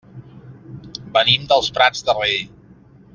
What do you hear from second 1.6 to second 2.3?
Prats de